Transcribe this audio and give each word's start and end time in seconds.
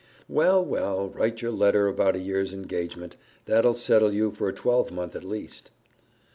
"Well, 0.27 0.65
well, 0.65 1.09
write 1.09 1.43
your 1.43 1.51
letter 1.51 1.87
about 1.87 2.15
a 2.15 2.19
year's 2.19 2.55
engagement. 2.55 3.17
That'll 3.45 3.75
settle 3.75 4.11
you 4.11 4.31
for 4.31 4.47
a 4.47 4.51
twelvemonth, 4.53 5.15
at 5.15 5.23
least." 5.23 5.69